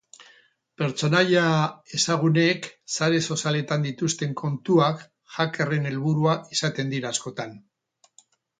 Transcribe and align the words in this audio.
Pertsonaia 0.81 1.43
ezagunek 1.97 2.69
sare 2.95 3.21
sozialetan 3.29 3.85
dituzten 3.89 4.35
kontuak 4.41 5.05
hackerren 5.37 5.89
helburua 5.93 6.37
izaten 6.59 6.93
dira 6.97 7.13
askotan. 7.17 7.57